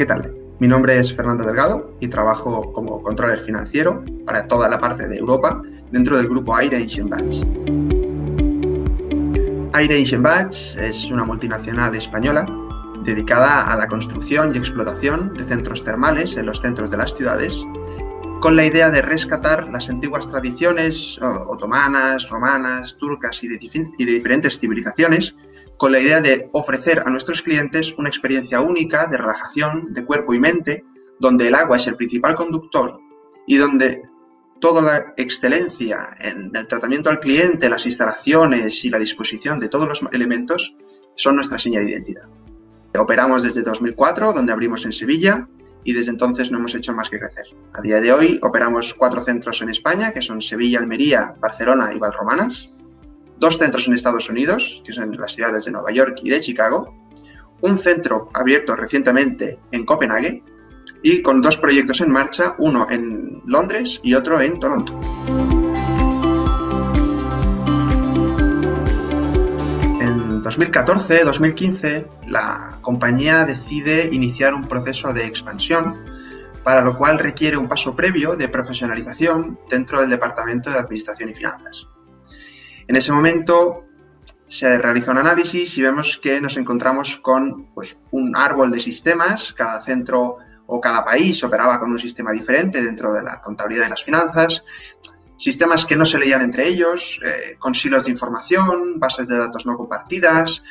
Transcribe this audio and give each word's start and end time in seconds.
¿qué 0.00 0.06
tal? 0.06 0.34
Mi 0.60 0.66
nombre 0.66 0.98
es 0.98 1.14
Fernando 1.14 1.44
Delgado 1.44 1.94
y 2.00 2.08
trabajo 2.08 2.72
como 2.72 3.02
controller 3.02 3.38
financiero 3.38 4.02
para 4.24 4.44
toda 4.44 4.66
la 4.66 4.80
parte 4.80 5.06
de 5.06 5.18
Europa 5.18 5.60
dentro 5.92 6.16
del 6.16 6.26
grupo 6.26 6.56
Aire 6.56 6.78
Asian 6.78 7.10
Batch. 7.10 7.42
Aire 9.74 10.00
Asian 10.00 10.22
Batch 10.22 10.78
es 10.78 11.10
una 11.10 11.26
multinacional 11.26 11.94
española 11.94 12.46
dedicada 13.04 13.70
a 13.70 13.76
la 13.76 13.86
construcción 13.88 14.54
y 14.54 14.58
explotación 14.58 15.34
de 15.34 15.44
centros 15.44 15.84
termales 15.84 16.34
en 16.38 16.46
los 16.46 16.62
centros 16.62 16.90
de 16.90 16.96
las 16.96 17.14
ciudades 17.14 17.62
con 18.40 18.56
la 18.56 18.64
idea 18.64 18.88
de 18.88 19.02
rescatar 19.02 19.68
las 19.68 19.90
antiguas 19.90 20.26
tradiciones 20.26 21.20
otomanas, 21.46 22.26
romanas, 22.30 22.96
turcas 22.96 23.44
y 23.44 23.48
de, 23.48 23.58
y 23.98 24.04
de 24.06 24.12
diferentes 24.12 24.58
civilizaciones 24.58 25.34
con 25.80 25.92
la 25.92 25.98
idea 25.98 26.20
de 26.20 26.50
ofrecer 26.52 27.02
a 27.06 27.08
nuestros 27.08 27.40
clientes 27.40 27.94
una 27.96 28.10
experiencia 28.10 28.60
única 28.60 29.06
de 29.06 29.16
relajación 29.16 29.86
de 29.94 30.04
cuerpo 30.04 30.34
y 30.34 30.38
mente, 30.38 30.84
donde 31.18 31.48
el 31.48 31.54
agua 31.54 31.78
es 31.78 31.86
el 31.86 31.96
principal 31.96 32.34
conductor 32.34 33.00
y 33.46 33.56
donde 33.56 34.02
toda 34.60 34.82
la 34.82 35.14
excelencia 35.16 36.14
en 36.20 36.54
el 36.54 36.68
tratamiento 36.68 37.08
al 37.08 37.18
cliente, 37.18 37.70
las 37.70 37.86
instalaciones 37.86 38.84
y 38.84 38.90
la 38.90 38.98
disposición 38.98 39.58
de 39.58 39.70
todos 39.70 39.88
los 39.88 40.02
elementos 40.12 40.76
son 41.16 41.36
nuestra 41.36 41.58
seña 41.58 41.80
de 41.80 41.92
identidad. 41.92 42.28
Operamos 42.98 43.42
desde 43.42 43.62
2004, 43.62 44.34
donde 44.34 44.52
abrimos 44.52 44.84
en 44.84 44.92
Sevilla, 44.92 45.48
y 45.82 45.94
desde 45.94 46.10
entonces 46.10 46.52
no 46.52 46.58
hemos 46.58 46.74
hecho 46.74 46.92
más 46.92 47.08
que 47.08 47.18
crecer. 47.18 47.46
A 47.72 47.80
día 47.80 48.02
de 48.02 48.12
hoy 48.12 48.38
operamos 48.42 48.92
cuatro 48.92 49.20
centros 49.20 49.62
en 49.62 49.70
España, 49.70 50.12
que 50.12 50.20
son 50.20 50.42
Sevilla, 50.42 50.78
Almería, 50.78 51.36
Barcelona 51.40 51.94
y 51.94 51.98
Valromanas, 51.98 52.68
dos 53.40 53.58
centros 53.58 53.88
en 53.88 53.94
Estados 53.94 54.28
Unidos, 54.28 54.82
que 54.84 54.92
son 54.92 55.16
las 55.16 55.32
ciudades 55.32 55.64
de 55.64 55.72
Nueva 55.72 55.90
York 55.90 56.18
y 56.22 56.30
de 56.30 56.40
Chicago, 56.40 56.94
un 57.62 57.78
centro 57.78 58.28
abierto 58.34 58.76
recientemente 58.76 59.58
en 59.72 59.84
Copenhague 59.84 60.44
y 61.02 61.22
con 61.22 61.40
dos 61.40 61.56
proyectos 61.56 62.02
en 62.02 62.10
marcha, 62.10 62.54
uno 62.58 62.86
en 62.90 63.42
Londres 63.46 64.00
y 64.02 64.12
otro 64.14 64.40
en 64.42 64.58
Toronto. 64.58 65.00
En 70.00 70.42
2014-2015, 70.42 72.06
la 72.28 72.78
compañía 72.82 73.46
decide 73.46 74.10
iniciar 74.12 74.54
un 74.54 74.68
proceso 74.68 75.14
de 75.14 75.24
expansión, 75.24 75.96
para 76.62 76.82
lo 76.82 76.98
cual 76.98 77.18
requiere 77.18 77.56
un 77.56 77.68
paso 77.68 77.96
previo 77.96 78.36
de 78.36 78.48
profesionalización 78.48 79.58
dentro 79.70 80.00
del 80.00 80.10
Departamento 80.10 80.70
de 80.70 80.78
Administración 80.78 81.30
y 81.30 81.34
Finanzas. 81.34 81.88
En 82.90 82.96
ese 82.96 83.12
momento 83.12 83.84
se 84.48 84.76
realiza 84.76 85.12
un 85.12 85.18
análisis 85.18 85.78
y 85.78 85.82
vemos 85.82 86.18
que 86.18 86.40
nos 86.40 86.56
encontramos 86.56 87.18
con 87.18 87.70
pues, 87.72 87.96
un 88.10 88.36
árbol 88.36 88.72
de 88.72 88.80
sistemas, 88.80 89.52
cada 89.52 89.80
centro 89.80 90.38
o 90.66 90.80
cada 90.80 91.04
país 91.04 91.44
operaba 91.44 91.78
con 91.78 91.92
un 91.92 91.98
sistema 92.00 92.32
diferente 92.32 92.82
dentro 92.82 93.12
de 93.12 93.22
la 93.22 93.40
contabilidad 93.40 93.86
y 93.86 93.90
las 93.90 94.02
finanzas, 94.02 94.64
sistemas 95.36 95.86
que 95.86 95.94
no 95.94 96.04
se 96.04 96.18
leían 96.18 96.42
entre 96.42 96.66
ellos, 96.66 97.20
eh, 97.24 97.54
con 97.60 97.76
silos 97.76 98.02
de 98.02 98.10
información, 98.10 98.98
bases 98.98 99.28
de 99.28 99.38
datos 99.38 99.66
no 99.66 99.76
compartidas. 99.76 100.64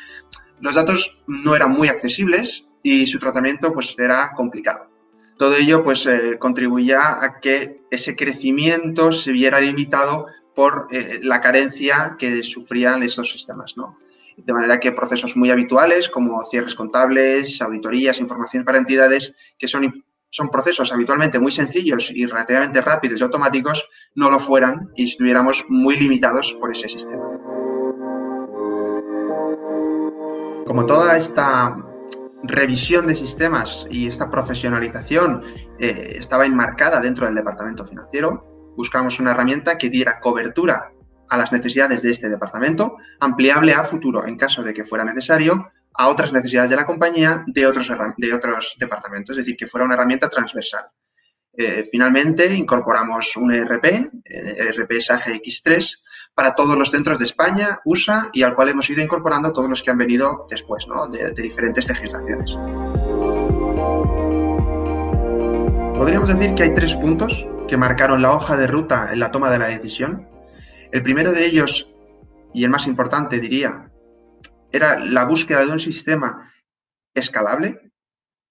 Los 0.60 0.74
datos 0.74 1.24
no 1.26 1.56
eran 1.56 1.70
muy 1.70 1.88
accesibles 1.88 2.68
y 2.82 3.06
su 3.06 3.18
tratamiento 3.18 3.72
pues, 3.72 3.98
era 3.98 4.32
complicado. 4.36 4.90
Todo 5.38 5.56
ello 5.56 5.82
pues, 5.82 6.04
eh, 6.04 6.36
contribuía 6.38 7.16
a 7.24 7.40
que 7.40 7.80
ese 7.90 8.14
crecimiento 8.14 9.10
se 9.10 9.32
viera 9.32 9.58
limitado 9.58 10.26
por 10.60 10.88
eh, 10.90 11.20
la 11.22 11.40
carencia 11.40 12.16
que 12.18 12.42
sufrían 12.42 13.02
estos 13.02 13.32
sistemas. 13.32 13.74
De 14.36 14.52
manera 14.52 14.78
que 14.78 14.92
procesos 14.92 15.34
muy 15.34 15.50
habituales 15.50 16.10
como 16.10 16.38
cierres 16.42 16.74
contables, 16.74 17.62
auditorías, 17.62 18.20
información 18.20 18.62
para 18.62 18.76
entidades, 18.76 19.34
que 19.58 19.66
son, 19.66 20.04
son 20.28 20.50
procesos 20.50 20.92
habitualmente 20.92 21.38
muy 21.38 21.50
sencillos 21.50 22.10
y 22.10 22.26
relativamente 22.26 22.82
rápidos 22.82 23.18
y 23.18 23.22
automáticos, 23.22 23.88
no 24.14 24.30
lo 24.30 24.38
fueran 24.38 24.90
y 24.96 25.04
estuviéramos 25.04 25.64
muy 25.70 25.96
limitados 25.96 26.54
por 26.60 26.70
ese 26.70 26.90
sistema. 26.90 27.24
Como 30.66 30.84
toda 30.84 31.16
esta 31.16 31.74
revisión 32.42 33.06
de 33.06 33.14
sistemas 33.14 33.86
y 33.90 34.06
esta 34.06 34.30
profesionalización 34.30 35.42
eh, 35.78 36.16
estaba 36.16 36.44
enmarcada 36.44 37.00
dentro 37.00 37.24
del 37.24 37.34
departamento 37.34 37.82
financiero, 37.82 38.49
buscamos 38.80 39.20
una 39.20 39.32
herramienta 39.32 39.76
que 39.76 39.90
diera 39.90 40.20
cobertura 40.20 40.90
a 41.28 41.36
las 41.36 41.52
necesidades 41.52 42.00
de 42.00 42.10
este 42.10 42.30
departamento, 42.30 42.96
ampliable 43.20 43.74
a 43.74 43.84
futuro 43.84 44.26
en 44.26 44.38
caso 44.38 44.62
de 44.62 44.72
que 44.72 44.84
fuera 44.84 45.04
necesario 45.04 45.70
a 45.92 46.08
otras 46.08 46.32
necesidades 46.32 46.70
de 46.70 46.76
la 46.76 46.86
compañía 46.86 47.44
de 47.46 47.66
otros, 47.66 47.92
de 48.16 48.32
otros 48.32 48.76
departamentos, 48.78 49.36
es 49.36 49.44
decir, 49.44 49.54
que 49.54 49.66
fuera 49.66 49.84
una 49.84 49.96
herramienta 49.96 50.30
transversal. 50.30 50.86
Eh, 51.52 51.84
finalmente, 51.84 52.54
incorporamos 52.54 53.36
un 53.36 53.52
ERP, 53.52 53.84
ERP 54.24 54.92
SAGE 54.98 55.42
X3, 55.42 55.98
para 56.34 56.54
todos 56.54 56.78
los 56.78 56.90
centros 56.90 57.18
de 57.18 57.26
España, 57.26 57.80
USA, 57.84 58.30
y 58.32 58.42
al 58.44 58.54
cual 58.54 58.70
hemos 58.70 58.88
ido 58.88 59.02
incorporando 59.02 59.52
todos 59.52 59.68
los 59.68 59.82
que 59.82 59.90
han 59.90 59.98
venido 59.98 60.46
después, 60.48 60.88
¿no? 60.88 61.06
de 61.06 61.32
diferentes 61.32 61.86
legislaciones. 61.86 62.56
Podríamos 65.98 66.30
decir 66.30 66.54
que 66.54 66.62
hay 66.62 66.72
tres 66.72 66.94
puntos 66.94 67.46
que 67.70 67.76
marcaron 67.76 68.20
la 68.20 68.32
hoja 68.32 68.56
de 68.56 68.66
ruta 68.66 69.10
en 69.12 69.20
la 69.20 69.30
toma 69.30 69.48
de 69.48 69.60
la 69.60 69.68
decisión. 69.68 70.28
El 70.90 71.04
primero 71.04 71.30
de 71.30 71.46
ellos, 71.46 71.94
y 72.52 72.64
el 72.64 72.70
más 72.70 72.88
importante 72.88 73.38
diría, 73.38 73.92
era 74.72 74.98
la 74.98 75.24
búsqueda 75.24 75.64
de 75.64 75.70
un 75.70 75.78
sistema 75.78 76.52
escalable 77.14 77.92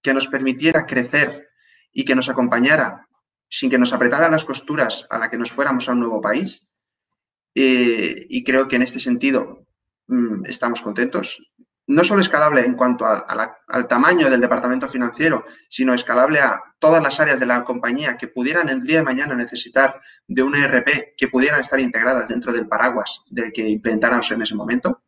que 0.00 0.14
nos 0.14 0.26
permitiera 0.26 0.86
crecer 0.86 1.50
y 1.92 2.06
que 2.06 2.14
nos 2.14 2.30
acompañara 2.30 3.06
sin 3.46 3.68
que 3.68 3.76
nos 3.76 3.92
apretara 3.92 4.30
las 4.30 4.46
costuras 4.46 5.06
a 5.10 5.18
la 5.18 5.28
que 5.28 5.36
nos 5.36 5.52
fuéramos 5.52 5.86
a 5.86 5.92
un 5.92 6.00
nuevo 6.00 6.22
país. 6.22 6.70
Eh, 7.54 8.24
y 8.26 8.42
creo 8.42 8.68
que 8.68 8.76
en 8.76 8.82
este 8.82 9.00
sentido 9.00 9.66
mm, 10.06 10.46
estamos 10.46 10.80
contentos 10.80 11.49
no 11.90 12.04
solo 12.04 12.22
escalable 12.22 12.60
en 12.60 12.74
cuanto 12.74 13.04
al 13.04 13.88
tamaño 13.88 14.30
del 14.30 14.40
departamento 14.40 14.86
financiero, 14.86 15.44
sino 15.68 15.92
escalable 15.92 16.38
a 16.38 16.62
todas 16.78 17.02
las 17.02 17.18
áreas 17.18 17.40
de 17.40 17.46
la 17.46 17.64
compañía 17.64 18.16
que 18.16 18.28
pudieran 18.28 18.68
el 18.68 18.80
día 18.80 18.98
de 18.98 19.04
mañana 19.04 19.34
necesitar 19.34 20.00
de 20.28 20.42
un 20.44 20.54
ERP 20.54 21.16
que 21.16 21.26
pudieran 21.26 21.60
estar 21.60 21.80
integradas 21.80 22.28
dentro 22.28 22.52
del 22.52 22.68
paraguas 22.68 23.22
del 23.28 23.52
que 23.52 23.68
implementáramos 23.68 24.30
en 24.30 24.42
ese 24.42 24.54
momento. 24.54 25.02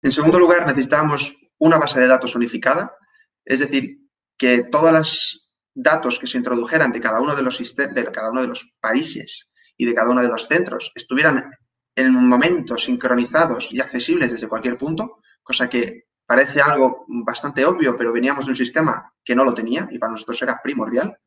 En 0.00 0.10
segundo 0.10 0.38
lugar, 0.38 0.66
necesitábamos 0.66 1.36
una 1.58 1.76
base 1.76 2.00
de 2.00 2.06
datos 2.06 2.34
unificada, 2.34 2.96
es 3.44 3.60
decir, 3.60 3.98
que 4.38 4.64
todos 4.64 4.92
los 4.92 5.50
datos 5.74 6.18
que 6.18 6.26
se 6.26 6.38
introdujeran 6.38 6.90
de 6.90 7.00
cada 7.00 7.20
uno 7.20 7.36
de 7.36 7.42
los, 7.42 7.76
de 7.76 8.04
cada 8.10 8.30
uno 8.30 8.40
de 8.40 8.48
los 8.48 8.72
países 8.80 9.50
y 9.76 9.84
de 9.84 9.92
cada 9.92 10.08
uno 10.08 10.22
de 10.22 10.28
los 10.28 10.48
centros 10.48 10.90
estuvieran 10.94 11.50
en 11.94 12.06
el 12.06 12.12
momento 12.12 12.76
sincronizados 12.78 13.72
y 13.72 13.80
accesibles 13.80 14.32
desde 14.32 14.48
cualquier 14.48 14.76
punto, 14.76 15.20
cosa 15.42 15.68
que 15.68 16.04
parece 16.26 16.60
algo 16.60 17.04
bastante 17.08 17.64
obvio, 17.64 17.96
pero 17.96 18.12
veníamos 18.12 18.44
de 18.44 18.52
un 18.52 18.56
sistema 18.56 19.12
que 19.24 19.34
no 19.34 19.44
lo 19.44 19.52
tenía 19.52 19.88
y 19.90 19.98
para 19.98 20.12
nosotros 20.12 20.40
era 20.42 20.60
primordial. 20.62 21.18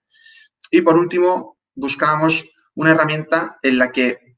Y 0.72 0.82
por 0.82 0.98
último, 0.98 1.58
buscábamos 1.76 2.46
una 2.76 2.92
herramienta 2.92 3.60
en 3.62 3.78
la 3.78 3.92
que, 3.92 4.38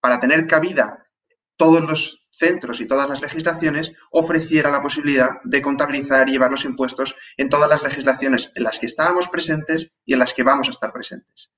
para 0.00 0.18
tener 0.18 0.46
cabida 0.46 1.06
todos 1.56 1.82
los 1.82 2.26
centros 2.30 2.80
y 2.80 2.86
todas 2.86 3.08
las 3.08 3.22
legislaciones, 3.22 3.92
ofreciera 4.10 4.70
la 4.70 4.82
posibilidad 4.82 5.40
de 5.44 5.62
contabilizar 5.62 6.28
y 6.28 6.32
llevar 6.32 6.50
los 6.50 6.64
impuestos 6.64 7.14
en 7.36 7.48
todas 7.48 7.68
las 7.68 7.82
legislaciones 7.82 8.50
en 8.54 8.64
las 8.64 8.78
que 8.78 8.86
estábamos 8.86 9.28
presentes 9.28 9.92
y 10.04 10.14
en 10.14 10.18
las 10.18 10.34
que 10.34 10.42
vamos 10.42 10.68
a 10.68 10.72
estar 10.72 10.92
presentes. 10.92 11.52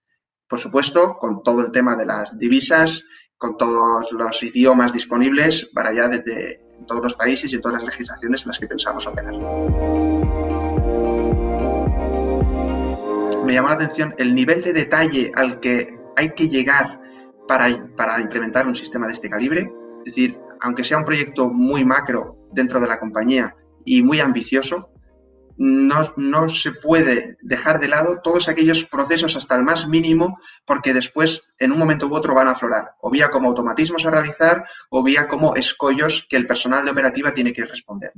Por 0.49 0.61
supuesto, 0.61 1.17
con 1.19 1.43
todo 1.43 1.65
el 1.65 1.73
tema 1.73 1.97
de 1.97 2.07
las 2.07 2.39
divisas, 2.39 3.05
con 3.39 3.57
todos 3.57 4.13
los 4.13 4.43
idiomas 4.43 4.93
disponibles 4.93 5.69
para 5.75 5.93
ya 5.93 6.09
desde 6.09 6.61
todos 6.87 7.03
los 7.03 7.15
países 7.15 7.53
y 7.53 7.57
en 7.57 7.61
todas 7.63 7.79
las 7.79 7.91
legislaciones 7.91 8.43
en 8.43 8.49
las 8.49 8.59
que 8.59 8.67
pensamos 8.67 9.07
operar. 9.07 9.35
Me 13.45 13.53
llamó 13.53 13.69
la 13.69 13.75
atención 13.75 14.15
el 14.19 14.35
nivel 14.35 14.63
de 14.63 14.73
detalle 14.73 15.31
al 15.35 15.61
que 15.61 15.99
hay 16.17 16.31
que 16.35 16.49
llegar 16.49 17.01
para, 17.47 17.69
para 17.97 18.21
implementar 18.21 18.67
un 18.67 18.75
sistema 18.75 19.07
de 19.07 19.13
este 19.13 19.31
calibre. 19.31 19.73
Es 20.05 20.15
decir, 20.15 20.39
aunque 20.61 20.85
sea 20.85 20.99
un 20.99 21.05
proyecto 21.05 21.51
muy 21.51 21.85
macro 21.85 22.49
dentro 22.53 22.81
de 22.81 22.89
la 22.89 22.99
compañía 22.99 23.55
y 23.85 24.03
muy 24.03 24.21
ambicioso, 24.21 24.91
no, 25.59 26.49
se 26.49 26.73
puede 26.73 27.37
dejar 27.41 27.81
de 27.81 27.89
lado 27.89 28.21
todos 28.23 28.49
aquellos 28.49 28.85
procesos 28.85 29.37
hasta 29.37 29.57
el 29.57 29.63
más 29.63 29.89
mínimo 29.89 30.39
porque 30.65 30.93
después 30.93 31.45
en 31.59 31.73
un 31.73 31.79
momento 31.79 32.07
u 32.07 32.15
otro 32.15 32.35
van 32.35 32.49
a 32.49 32.53
aflorar, 32.53 32.95
o 33.01 33.11
vía 33.11 33.31
como 33.31 33.49
automatismos 33.49 34.05
a 34.05 34.11
realizar 34.11 34.65
o 34.91 35.03
vía 35.03 35.29
como 35.29 35.55
escollos 35.55 36.27
que 36.29 36.37
el 36.37 36.47
personal 36.47 36.85
de 36.85 36.91
operativa 36.91 37.33
tiene 37.33 37.53
que 37.53 37.65
responder. 37.65 38.13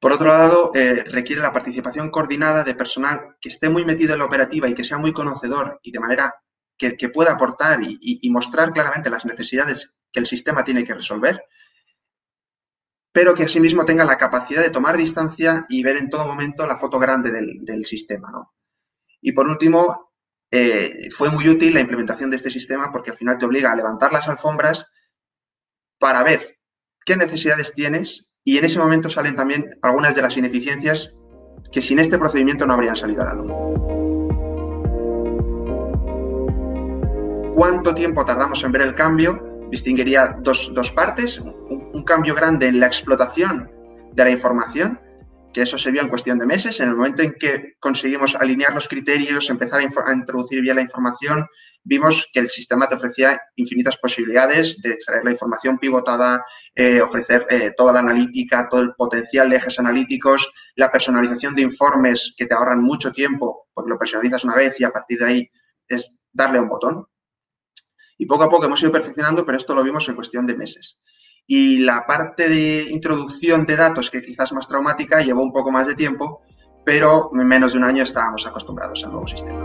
Por 0.00 0.12
otro 0.12 0.28
lado, 0.28 0.72
eh, 0.74 1.04
requiere 1.04 1.42
la 1.42 1.52
participación 1.52 2.10
coordinada 2.10 2.64
de 2.64 2.74
personal 2.74 3.36
que 3.40 3.50
esté 3.50 3.68
muy 3.68 3.84
metido 3.84 4.14
en 4.14 4.20
la 4.20 4.24
operativa 4.24 4.68
y 4.68 4.74
que 4.74 4.84
sea 4.84 4.98
muy 4.98 5.12
conocedor 5.12 5.78
y 5.82 5.90
de 5.90 6.00
manera 6.00 6.34
que, 6.78 6.96
pueda 7.10 7.32
aportar 7.32 7.80
y 7.82 8.30
mostrar 8.30 8.72
claramente 8.72 9.10
las 9.10 9.26
necesidades 9.26 9.96
que 10.10 10.20
el 10.20 10.26
sistema 10.26 10.64
tiene 10.64 10.82
que 10.82 10.94
resolver 10.94 11.44
pero 13.20 13.34
que 13.34 13.42
asimismo 13.42 13.84
tenga 13.84 14.02
la 14.06 14.16
capacidad 14.16 14.62
de 14.62 14.70
tomar 14.70 14.96
distancia 14.96 15.66
y 15.68 15.82
ver 15.82 15.98
en 15.98 16.08
todo 16.08 16.26
momento 16.26 16.66
la 16.66 16.78
foto 16.78 16.98
grande 16.98 17.30
del, 17.30 17.84
sistema. 17.84 18.30
Y 19.20 19.32
por 19.32 19.46
último, 19.46 20.14
eh, 20.50 21.06
fue 21.14 21.28
muy 21.28 21.46
útil 21.46 21.74
la 21.74 21.80
implementación 21.80 22.30
de 22.30 22.36
este 22.36 22.50
sistema 22.50 22.90
porque 22.90 23.10
al 23.10 23.18
final 23.18 23.36
te 23.36 23.44
obliga 23.44 23.72
a 23.72 23.76
levantar 23.76 24.10
las 24.10 24.26
alfombras 24.26 24.90
para 25.98 26.22
ver 26.22 26.60
qué 27.04 27.14
necesidades 27.18 27.74
tienes 27.74 28.30
y 28.42 28.56
en 28.56 28.64
ese 28.64 28.78
momento 28.78 29.10
salen 29.10 29.36
también 29.36 29.68
algunas 29.82 30.14
de 30.16 30.22
las 30.22 30.38
ineficiencias 30.38 31.12
que 31.70 31.82
sin 31.82 31.98
este 31.98 32.16
procedimiento 32.16 32.66
no 32.66 32.72
habrían 32.72 32.96
salido 32.96 33.22
a 33.22 33.26
la 33.26 33.34
luz. 33.34 33.52
¿Cuánto 37.54 37.94
tiempo 37.94 38.24
tardamos 38.24 38.64
en 38.64 38.72
ver 38.72 38.80
el 38.80 38.94
cambio? 38.94 39.68
Distinguiría 39.70 40.38
dos, 40.40 40.72
partes. 40.96 41.42
Un, 42.00 42.04
cambio 42.04 42.34
grande 42.34 42.66
en 42.66 42.80
la 42.80 42.86
explotación 42.86 43.70
de 44.12 44.24
la 44.24 44.30
información, 44.30 45.00
que 45.52 45.62
eso 45.62 45.76
se 45.76 45.90
vio 45.90 46.00
en 46.00 46.08
cuestión 46.08 46.38
de 46.38 46.46
meses. 46.46 46.80
En 46.80 46.88
el 46.88 46.96
momento 46.96 47.22
en 47.22 47.34
que 47.38 47.74
conseguimos 47.78 48.34
alinear 48.34 48.72
los 48.72 48.88
criterios, 48.88 49.50
empezar 49.50 49.80
a, 49.80 50.12
introducir 50.14 50.62
bien 50.62 50.76
la 50.76 50.82
información, 50.82 51.46
vimos 51.84 52.28
que 52.32 52.40
el 52.40 52.48
sistema 52.48 52.88
te 52.88 52.94
ofrecía 52.94 53.40
infinitas 53.56 53.98
posibilidades 53.98 54.80
de 54.80 54.92
extraer 54.92 55.24
la 55.24 55.32
información 55.32 55.78
pivotada, 55.78 56.42
eh, 56.74 57.00
ofrecer 57.02 57.46
eh, 57.50 57.72
toda 57.76 57.92
la 57.92 58.00
analítica, 58.00 58.68
todo 58.68 58.80
el 58.80 58.94
potencial 58.94 59.50
de 59.50 59.56
ejes 59.56 59.78
analíticos, 59.78 60.50
la 60.76 60.90
personalización 60.90 61.54
de 61.54 61.62
informes 61.62 62.34
que 62.36 62.46
te 62.46 62.54
ahorran 62.54 62.82
mucho 62.82 63.12
tiempo 63.12 63.68
porque 63.74 63.90
lo 63.90 63.98
personalizas 63.98 64.44
una 64.44 64.56
vez 64.56 64.78
y 64.80 64.84
a 64.84 64.90
partir 64.90 65.18
de 65.18 65.26
ahí 65.26 65.50
es 65.88 66.18
darle 66.32 66.58
a 66.58 66.62
un 66.62 66.68
botón. 66.68 67.06
Y 68.20 68.26
poco 68.26 68.44
a 68.44 68.50
poco 68.50 68.66
hemos 68.66 68.82
ido 68.82 68.92
perfeccionando, 68.92 69.46
pero 69.46 69.56
esto 69.56 69.74
lo 69.74 69.82
vimos 69.82 70.06
en 70.08 70.14
cuestión 70.14 70.46
de 70.46 70.54
meses. 70.54 70.98
Y 71.52 71.78
la 71.78 72.06
parte 72.06 72.48
de 72.48 72.86
introducción 72.92 73.66
de 73.66 73.74
datos, 73.74 74.08
que 74.08 74.22
quizás 74.22 74.52
más 74.52 74.68
traumática, 74.68 75.20
llevó 75.20 75.42
un 75.42 75.50
poco 75.50 75.72
más 75.72 75.88
de 75.88 75.96
tiempo, 75.96 76.42
pero 76.84 77.28
en 77.34 77.44
menos 77.44 77.72
de 77.72 77.78
un 77.80 77.84
año 77.86 78.04
estábamos 78.04 78.46
acostumbrados 78.46 79.04
al 79.04 79.10
nuevo 79.10 79.26
sistema. 79.26 79.58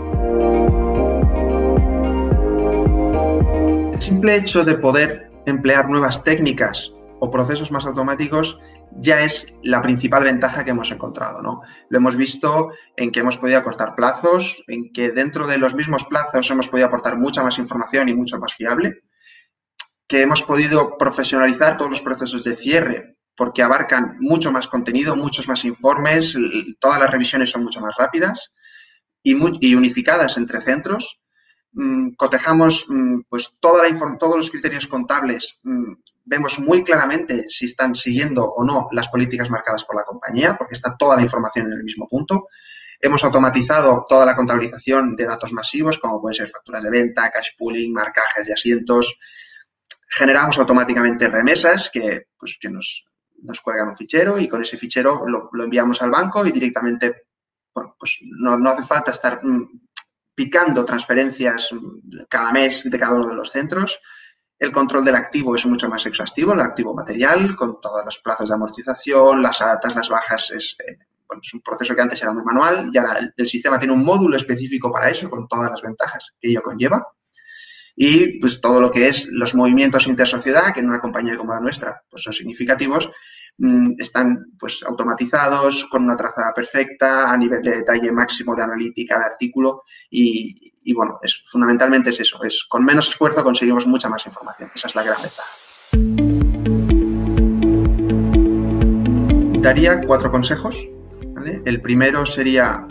El 3.92 4.02
simple 4.02 4.34
hecho 4.34 4.64
de 4.64 4.74
poder 4.78 5.30
emplear 5.46 5.88
nuevas 5.88 6.24
técnicas 6.24 6.92
o 7.20 7.30
procesos 7.30 7.70
más 7.70 7.86
automáticos 7.86 8.58
ya 8.98 9.20
es 9.20 9.54
la 9.62 9.80
principal 9.80 10.24
ventaja 10.24 10.64
que 10.64 10.70
hemos 10.70 10.90
encontrado. 10.90 11.40
¿no? 11.40 11.60
Lo 11.88 11.98
hemos 11.98 12.16
visto 12.16 12.72
en 12.96 13.12
que 13.12 13.20
hemos 13.20 13.38
podido 13.38 13.60
acortar 13.60 13.94
plazos, 13.94 14.64
en 14.66 14.92
que 14.92 15.12
dentro 15.12 15.46
de 15.46 15.58
los 15.58 15.76
mismos 15.76 16.04
plazos 16.04 16.50
hemos 16.50 16.66
podido 16.66 16.88
aportar 16.88 17.16
mucha 17.16 17.44
más 17.44 17.60
información 17.60 18.08
y 18.08 18.14
mucho 18.14 18.40
más 18.40 18.54
fiable, 18.54 19.04
que 20.08 20.22
hemos 20.22 20.42
podido 20.42 20.96
profesionalizar 20.98 21.76
todos 21.76 21.90
los 21.90 22.02
procesos 22.02 22.44
de 22.44 22.54
cierre 22.54 23.16
porque 23.36 23.62
abarcan 23.62 24.16
mucho 24.20 24.50
más 24.50 24.66
contenido, 24.66 25.14
muchos 25.14 25.46
más 25.46 25.64
informes, 25.64 26.36
todas 26.80 26.98
las 26.98 27.10
revisiones 27.10 27.50
son 27.50 27.64
mucho 27.64 27.80
más 27.80 27.94
rápidas 27.96 28.52
y, 29.22 29.34
unificadas 29.74 30.38
entre 30.38 30.60
centros. 30.60 31.20
Mm, 31.72 32.14
cotejamos 32.14 32.86
mm, 32.88 33.22
pues, 33.28 33.52
toda 33.60 33.86
la 33.86 34.18
todos 34.18 34.36
los 34.36 34.50
criterios 34.50 34.86
contables 34.86 35.60
mm, 35.62 35.92
vemos 36.24 36.58
muy 36.58 36.82
claramente 36.82 37.44
si 37.48 37.66
están 37.66 37.94
siguiendo 37.94 38.44
o 38.44 38.64
no 38.64 38.88
las 38.92 39.08
políticas 39.08 39.50
marcadas 39.50 39.84
por 39.84 39.96
la 39.96 40.04
compañía, 40.04 40.56
porque 40.58 40.74
está 40.74 40.96
toda 40.96 41.16
la 41.16 41.22
información 41.22 41.66
en 41.66 41.78
el 41.78 41.84
mismo 41.84 42.08
punto. 42.08 42.48
Hemos 43.00 43.22
automatizado 43.24 44.04
toda 44.08 44.24
la 44.24 44.34
contabilización 44.34 45.14
de 45.16 45.26
datos 45.26 45.52
masivos, 45.52 45.98
como 45.98 46.20
pueden 46.20 46.34
ser 46.34 46.48
facturas 46.48 46.82
de 46.82 46.90
venta, 46.90 47.30
cash 47.30 47.50
pooling, 47.58 47.92
marcajes 47.92 48.46
de 48.46 48.54
asientos. 48.54 49.18
Generamos 50.08 50.58
automáticamente 50.58 51.28
remesas 51.28 51.90
que, 51.92 52.28
pues, 52.38 52.58
que 52.60 52.68
nos, 52.70 53.06
nos 53.42 53.60
cuelgan 53.60 53.88
un 53.88 53.96
fichero 53.96 54.38
y 54.38 54.48
con 54.48 54.62
ese 54.62 54.76
fichero 54.76 55.24
lo, 55.26 55.50
enviamos 55.62 56.00
al 56.02 56.10
banco 56.10 56.46
y 56.46 56.52
directamente 56.52 57.26
pues 57.98 58.20
no, 58.22 58.56
no 58.56 58.70
hace 58.70 58.84
falta 58.84 59.10
estar 59.10 59.44
mm, 59.44 59.80
picando 60.34 60.84
transferencias 60.84 61.70
cada 62.26 62.50
mes 62.50 62.88
de 62.90 62.98
cada 62.98 63.14
uno 63.14 63.28
de 63.28 63.34
los 63.34 63.50
centros 63.50 64.00
el 64.58 64.72
control 64.72 65.04
del 65.04 65.16
activo 65.16 65.54
es 65.54 65.66
mucho 65.66 65.88
más 65.88 66.06
exhaustivo, 66.06 66.54
el 66.54 66.60
activo 66.60 66.94
material, 66.94 67.54
con 67.56 67.80
todos 67.80 68.02
los 68.04 68.18
plazos 68.18 68.48
de 68.48 68.54
amortización, 68.54 69.42
las 69.42 69.60
altas, 69.60 69.94
las 69.94 70.08
bajas, 70.08 70.50
es, 70.50 70.76
eh, 70.86 70.96
un 71.52 71.60
proceso 71.60 71.94
que 71.94 72.00
antes 72.00 72.22
era 72.22 72.32
muy 72.32 72.42
manual, 72.42 72.88
ya 72.92 73.02
el, 73.18 73.34
el, 73.36 73.48
sistema 73.48 73.78
tiene 73.78 73.92
un 73.92 74.04
módulo 74.04 74.36
específico 74.36 74.90
para 74.90 75.10
eso, 75.10 75.28
con 75.28 75.46
todas 75.46 75.70
las 75.70 75.82
ventajas 75.82 76.34
que 76.40 76.48
ello 76.48 76.62
conlleva. 76.62 77.06
Y 77.96 78.38
pues 78.40 78.60
todo 78.60 78.80
lo 78.80 78.90
que 78.90 79.08
es 79.08 79.28
los 79.32 79.54
movimientos 79.54 80.06
intersociedad, 80.06 80.74
que 80.74 80.80
en 80.80 80.88
una 80.88 81.00
compañía 81.00 81.36
como 81.36 81.54
la 81.54 81.60
nuestra 81.60 82.02
pues 82.10 82.22
son 82.22 82.34
significativos, 82.34 83.10
Mm, 83.58 83.94
están 83.98 84.52
pues 84.58 84.84
automatizados, 84.86 85.86
con 85.86 86.04
una 86.04 86.16
trazada 86.16 86.52
perfecta, 86.52 87.32
a 87.32 87.36
nivel 87.38 87.62
de 87.62 87.76
detalle 87.76 88.12
máximo 88.12 88.54
de 88.54 88.62
analítica 88.62 89.18
de 89.18 89.24
artículo 89.24 89.82
y, 90.10 90.92
bueno, 90.92 91.18
es, 91.22 91.42
fundamentalmente 91.46 92.10
es 92.10 92.20
eso, 92.20 92.42
es 92.44 92.66
con 92.68 92.84
menos 92.84 93.08
esfuerzo 93.08 93.42
conseguimos 93.42 93.86
mucha 93.86 94.10
más 94.10 94.26
información. 94.26 94.70
Esa 94.74 94.88
es 94.88 94.94
la 94.94 95.02
gran 95.02 95.22
ventaja. 95.22 95.50
Daría 99.62 100.00
cuatro 100.02 100.30
consejos. 100.30 100.88
El 101.64 101.80
primero 101.80 102.26
sería 102.26 102.86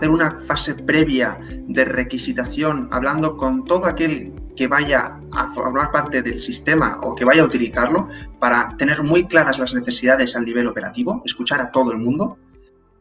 hacer 0.00 0.10
una 0.10 0.38
fase 0.38 0.72
previa 0.72 1.38
de 1.68 1.84
requisitación, 1.84 2.88
hablando 2.90 3.36
con 3.36 3.66
todo 3.66 3.84
aquel 3.84 4.32
que 4.56 4.66
vaya 4.66 5.20
a 5.32 5.52
formar 5.52 5.92
parte 5.92 6.22
del 6.22 6.40
sistema 6.40 6.98
o 7.02 7.14
que 7.14 7.26
vaya 7.26 7.42
a 7.42 7.44
utilizarlo 7.44 8.08
para 8.38 8.74
tener 8.78 9.02
muy 9.02 9.28
claras 9.28 9.58
las 9.58 9.74
necesidades 9.74 10.34
al 10.36 10.46
nivel 10.46 10.66
operativo, 10.68 11.20
escuchar 11.26 11.60
a 11.60 11.70
todo 11.70 11.92
el 11.92 11.98
mundo. 11.98 12.38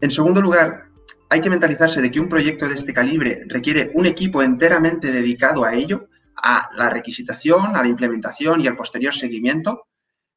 En 0.02 0.12
segundo 0.12 0.42
lugar, 0.42 0.90
hay 1.30 1.40
que 1.40 1.50
mentalizarse 1.50 2.02
de 2.02 2.12
que 2.12 2.20
un 2.20 2.28
proyecto 2.28 2.68
de 2.68 2.74
este 2.74 2.92
calibre 2.92 3.44
requiere 3.48 3.92
un 3.94 4.06
equipo 4.06 4.44
enteramente 4.44 5.10
dedicado 5.14 5.64
a 5.64 5.76
ello, 5.76 6.10
a 6.36 6.70
la 6.76 6.90
requisitación, 6.90 7.78
a 7.78 7.82
la 7.82 7.88
implementación 7.88 8.60
y 8.60 8.68
al 8.68 8.76
posterior 8.76 9.14
seguimiento, 9.14 9.88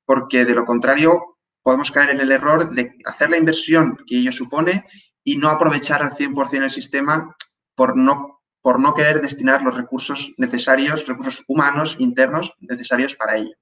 porque 0.04 0.44
de 0.44 0.54
lo 0.54 0.64
contrario 0.64 1.31
podemos 1.62 1.90
caer 1.90 2.10
en 2.10 2.20
el 2.20 2.32
error 2.32 2.74
de 2.74 2.96
hacer 3.04 3.30
la 3.30 3.36
inversión 3.36 3.96
que 4.06 4.18
ello 4.18 4.32
supone 4.32 4.84
y 5.24 5.36
no 5.36 5.48
aprovechar 5.48 6.02
al 6.02 6.10
100% 6.10 6.64
el 6.64 6.70
sistema 6.70 7.36
por 7.74 7.96
no 7.96 8.42
por 8.62 8.78
no 8.78 8.94
querer 8.94 9.20
destinar 9.20 9.62
los 9.62 9.74
recursos 9.74 10.34
necesarios, 10.36 11.08
recursos 11.08 11.44
humanos 11.48 11.96
internos 11.98 12.54
necesarios 12.60 13.16
para 13.16 13.36
ello. 13.36 13.56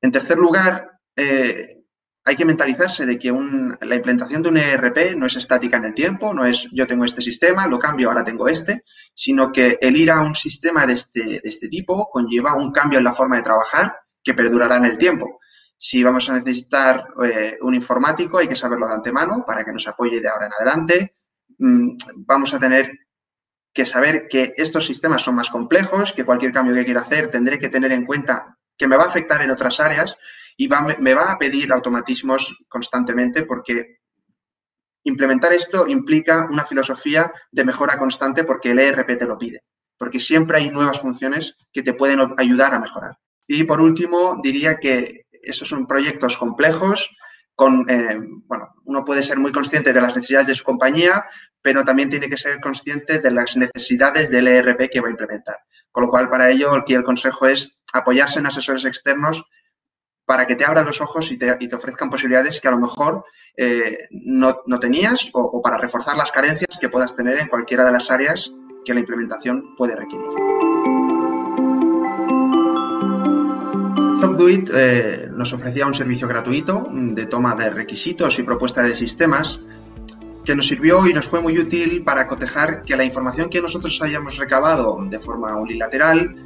En 0.00 0.10
tercer 0.10 0.38
lugar, 0.38 0.90
eh, 1.16 1.82
hay 2.24 2.36
que 2.36 2.44
mentalizarse 2.44 3.04
de 3.04 3.18
que 3.18 3.30
la 3.30 3.96
implementación 3.96 4.42
de 4.42 4.48
un 4.48 4.56
ERP 4.56 5.16
no 5.16 5.26
es 5.26 5.36
estática 5.36 5.76
en 5.76 5.84
el 5.84 5.94
tiempo, 5.94 6.32
no 6.32 6.44
es 6.44 6.68
yo 6.72 6.86
tengo 6.86 7.04
este 7.04 7.20
sistema, 7.20 7.66
lo 7.66 7.78
cambio, 7.78 8.08
ahora 8.08 8.24
tengo 8.24 8.48
este, 8.48 8.84
sino 9.12 9.50
que 9.52 9.78
el 9.80 9.96
ir 9.96 10.10
a 10.10 10.22
un 10.22 10.34
sistema 10.34 10.86
de 10.86 10.94
este, 10.94 11.24
de 11.24 11.40
este 11.44 11.68
tipo 11.68 12.08
conlleva 12.10 12.54
un 12.54 12.72
cambio 12.72 12.98
en 12.98 13.04
la 13.04 13.12
forma 13.12 13.36
de 13.36 13.42
trabajar 13.42 13.96
que 14.22 14.34
perdurará 14.34 14.76
en 14.76 14.84
el 14.84 14.98
tiempo. 14.98 15.40
Si 15.84 16.00
vamos 16.00 16.30
a 16.30 16.34
necesitar 16.34 17.08
eh, 17.24 17.58
un 17.60 17.74
informático, 17.74 18.38
hay 18.38 18.46
que 18.46 18.54
saberlo 18.54 18.86
de 18.86 18.94
antemano 18.94 19.42
para 19.44 19.64
que 19.64 19.72
nos 19.72 19.88
apoye 19.88 20.20
de 20.20 20.28
ahora 20.28 20.46
en 20.46 20.52
adelante. 20.52 21.16
Mm, 21.58 21.96
vamos 22.18 22.54
a 22.54 22.60
tener 22.60 22.92
que 23.72 23.84
saber 23.84 24.28
que 24.30 24.52
estos 24.56 24.86
sistemas 24.86 25.22
son 25.22 25.34
más 25.34 25.50
complejos, 25.50 26.12
que 26.12 26.24
cualquier 26.24 26.52
cambio 26.52 26.76
que 26.76 26.84
quiera 26.84 27.00
hacer 27.00 27.32
tendré 27.32 27.58
que 27.58 27.68
tener 27.68 27.90
en 27.90 28.06
cuenta 28.06 28.56
que 28.78 28.86
me 28.86 28.96
va 28.96 29.02
a 29.02 29.08
afectar 29.08 29.42
en 29.42 29.50
otras 29.50 29.80
áreas 29.80 30.16
y 30.56 30.68
me 30.68 31.14
va 31.14 31.32
a 31.32 31.36
pedir 31.36 31.72
automatismos 31.72 32.64
constantemente 32.68 33.42
porque 33.42 33.98
implementar 35.02 35.52
esto 35.52 35.88
implica 35.88 36.46
una 36.48 36.64
filosofía 36.64 37.32
de 37.50 37.64
mejora 37.64 37.98
constante 37.98 38.44
porque 38.44 38.70
el 38.70 38.78
ERP 38.78 39.18
te 39.18 39.26
lo 39.26 39.36
pide, 39.36 39.64
porque 39.98 40.20
siempre 40.20 40.58
hay 40.58 40.70
nuevas 40.70 41.00
funciones 41.00 41.56
que 41.72 41.82
te 41.82 41.94
pueden 41.94 42.20
ayudar 42.36 42.72
a 42.72 42.78
mejorar. 42.78 43.16
Y 43.48 43.64
por 43.64 43.80
último, 43.80 44.38
diría 44.40 44.76
que 44.76 45.21
esos 45.42 45.68
son 45.68 45.86
proyectos 45.86 46.36
complejos, 46.36 47.10
con, 47.54 47.84
eh, 47.88 48.18
bueno, 48.46 48.74
uno 48.84 49.04
puede 49.04 49.22
ser 49.22 49.38
muy 49.38 49.52
consciente 49.52 49.92
de 49.92 50.00
las 50.00 50.16
necesidades 50.16 50.48
de 50.48 50.54
su 50.54 50.64
compañía, 50.64 51.24
pero 51.60 51.84
también 51.84 52.10
tiene 52.10 52.28
que 52.28 52.36
ser 52.36 52.60
consciente 52.60 53.20
de 53.20 53.30
las 53.30 53.56
necesidades 53.56 54.30
del 54.30 54.48
ERP 54.48 54.90
que 54.90 55.00
va 55.00 55.08
a 55.08 55.10
implementar. 55.10 55.56
Con 55.90 56.04
lo 56.04 56.10
cual, 56.10 56.28
para 56.28 56.50
ello, 56.50 56.74
aquí 56.74 56.94
el 56.94 57.04
consejo 57.04 57.46
es 57.46 57.70
apoyarse 57.92 58.38
en 58.38 58.46
asesores 58.46 58.84
externos 58.84 59.44
para 60.24 60.46
que 60.46 60.56
te 60.56 60.64
abran 60.64 60.86
los 60.86 61.00
ojos 61.00 61.30
y 61.30 61.38
te, 61.38 61.74
ofrezcan 61.74 62.08
posibilidades 62.08 62.60
que 62.60 62.68
a 62.68 62.70
lo 62.70 62.78
mejor 62.78 63.24
eh, 63.56 64.08
no, 64.10 64.56
tenías 64.80 65.30
o, 65.34 65.60
para 65.60 65.76
reforzar 65.76 66.16
las 66.16 66.32
carencias 66.32 66.78
que 66.80 66.88
puedas 66.88 67.14
tener 67.14 67.38
en 67.38 67.48
cualquiera 67.48 67.84
de 67.84 67.92
las 67.92 68.10
áreas 68.10 68.52
que 68.84 68.94
la 68.94 69.00
implementación 69.00 69.74
puede 69.76 69.94
requerir. 69.94 70.51
SoftDuit 74.22 74.70
eh, 74.72 75.28
nos 75.34 75.52
ofrecía 75.52 75.84
un 75.84 75.94
servicio 75.94 76.28
gratuito 76.28 76.86
de 76.92 77.26
toma 77.26 77.56
de 77.56 77.70
requisitos 77.70 78.38
y 78.38 78.44
propuesta 78.44 78.80
de 78.84 78.94
sistemas 78.94 79.60
que 80.44 80.54
nos 80.54 80.68
sirvió 80.68 81.04
y 81.08 81.12
nos 81.12 81.26
fue 81.26 81.40
muy 81.40 81.58
útil 81.58 82.04
para 82.04 82.28
cotejar 82.28 82.82
que 82.82 82.94
la 82.94 83.04
información 83.04 83.50
que 83.50 83.60
nosotros 83.60 84.00
hayamos 84.00 84.36
recabado 84.38 84.96
de 85.10 85.18
forma 85.18 85.56
unilateral 85.56 86.36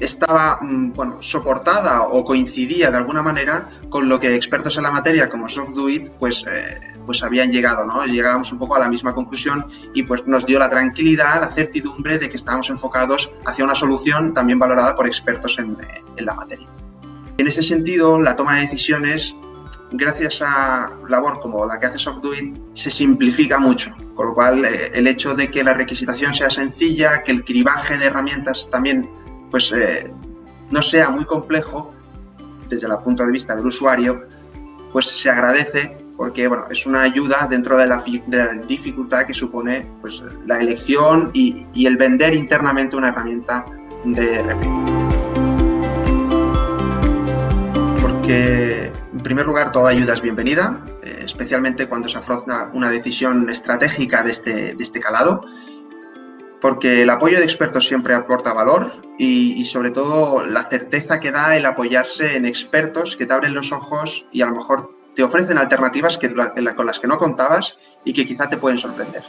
estaba 0.00 0.58
mm, 0.60 0.92
bueno, 0.92 1.16
soportada 1.20 2.02
o 2.08 2.24
coincidía 2.24 2.90
de 2.90 2.96
alguna 2.96 3.22
manera 3.22 3.68
con 3.88 4.08
lo 4.08 4.18
que 4.18 4.34
expertos 4.34 4.76
en 4.76 4.84
la 4.84 4.90
materia 4.90 5.28
como 5.28 5.48
SoftDuit 5.48 6.10
pues, 6.18 6.44
eh, 6.50 6.80
pues 7.04 7.22
habían 7.22 7.50
llegado, 7.50 7.84
¿no? 7.84 8.04
Llegábamos 8.04 8.52
un 8.52 8.58
poco 8.58 8.76
a 8.76 8.80
la 8.80 8.88
misma 8.88 9.14
conclusión 9.14 9.66
y 9.94 10.02
pues 10.02 10.26
nos 10.26 10.46
dio 10.46 10.58
la 10.58 10.68
tranquilidad, 10.68 11.40
la 11.40 11.48
certidumbre 11.48 12.18
de 12.18 12.28
que 12.28 12.36
estábamos 12.36 12.70
enfocados 12.70 13.32
hacia 13.46 13.64
una 13.64 13.74
solución 13.74 14.34
también 14.34 14.58
valorada 14.58 14.94
por 14.94 15.06
expertos 15.06 15.58
en, 15.58 15.76
en 16.16 16.24
la 16.24 16.34
materia. 16.34 16.68
En 17.38 17.46
ese 17.46 17.62
sentido, 17.62 18.20
la 18.20 18.34
toma 18.34 18.56
de 18.56 18.62
decisiones 18.62 19.34
gracias 19.90 20.42
a 20.42 20.96
labor 21.08 21.40
como 21.40 21.66
la 21.66 21.78
que 21.78 21.86
hace 21.86 21.98
SoftDuit, 21.98 22.56
se 22.72 22.90
simplifica 22.90 23.58
mucho. 23.58 23.94
Con 24.14 24.26
lo 24.26 24.34
cual, 24.34 24.64
eh, 24.64 24.90
el 24.94 25.06
hecho 25.06 25.34
de 25.34 25.50
que 25.50 25.62
la 25.62 25.74
requisitación 25.74 26.34
sea 26.34 26.50
sencilla, 26.50 27.22
que 27.22 27.32
el 27.32 27.44
cribaje 27.44 27.98
de 27.98 28.06
herramientas 28.06 28.68
también 28.70 29.08
pues, 29.50 29.72
eh, 29.72 30.12
no 30.70 30.82
sea 30.82 31.10
muy 31.10 31.24
complejo 31.24 31.92
desde 32.68 32.88
el 32.88 32.98
punto 32.98 33.24
de 33.24 33.32
vista 33.32 33.54
del 33.54 33.66
usuario, 33.66 34.22
pues 34.92 35.06
se 35.06 35.30
agradece 35.30 36.06
porque 36.16 36.48
bueno, 36.48 36.64
es 36.70 36.86
una 36.86 37.02
ayuda 37.02 37.46
dentro 37.48 37.76
de 37.76 37.86
la, 37.86 38.02
dificultad 38.66 39.26
que 39.26 39.34
supone 39.34 39.86
pues, 40.00 40.22
la 40.46 40.58
elección 40.60 41.30
y, 41.34 41.66
el 41.86 41.96
vender 41.96 42.34
internamente 42.34 42.96
una 42.96 43.10
herramienta 43.10 43.66
de 44.04 44.42
RP. 44.42 44.62
Porque 48.00 48.92
en 49.12 49.22
primer 49.22 49.46
lugar, 49.46 49.72
toda 49.72 49.90
ayuda 49.90 50.14
es 50.14 50.22
bienvenida, 50.22 50.80
eh, 51.02 51.22
especialmente 51.24 51.86
cuando 51.86 52.08
se 52.08 52.18
afronta 52.18 52.70
una 52.72 52.90
decisión 52.90 53.50
estratégica 53.50 54.22
de 54.22 54.30
este, 54.30 54.74
de 54.74 54.82
este 54.82 55.00
calado, 55.00 55.44
porque 56.66 57.02
el 57.02 57.10
apoyo 57.10 57.38
de 57.38 57.44
expertos 57.44 57.86
siempre 57.86 58.12
aporta 58.12 58.52
valor 58.52 58.90
y, 59.18 59.62
sobre 59.62 59.92
todo 59.92 60.44
la 60.44 60.64
certeza 60.64 61.20
que 61.20 61.30
da 61.30 61.56
el 61.56 61.64
apoyarse 61.64 62.34
en 62.34 62.44
expertos 62.44 63.16
que 63.16 63.24
te 63.24 63.32
abren 63.32 63.54
los 63.54 63.70
ojos 63.70 64.26
y 64.32 64.42
a 64.42 64.46
lo 64.46 64.56
mejor 64.56 64.90
te 65.14 65.22
ofrecen 65.22 65.58
alternativas 65.58 66.18
con 66.18 66.86
las 66.86 66.98
que 66.98 67.06
no 67.06 67.18
contabas 67.18 67.76
y 68.04 68.12
que 68.12 68.26
quizá 68.26 68.48
te 68.48 68.56
pueden 68.56 68.78
sorprender. 68.78 69.22